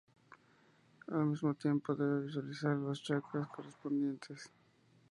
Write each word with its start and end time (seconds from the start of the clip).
Al 1.11 1.25
mismo 1.27 1.53
tiempo 1.53 1.93
debe 1.93 2.23
visualizar 2.25 2.75
los 2.75 3.03
chakras 3.03 3.45
correspondientes. 3.49 4.49